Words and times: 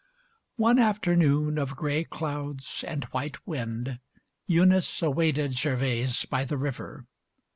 XLIV 0.01 0.51
One 0.55 0.79
afternoon 0.79 1.57
of 1.59 1.75
grey 1.75 2.03
clouds 2.05 2.83
and 2.87 3.03
white 3.11 3.37
wind, 3.47 3.99
Eunice 4.47 5.03
awaited 5.03 5.51
Gervase 5.51 6.25
by 6.25 6.43
the 6.43 6.57
river. 6.57 7.05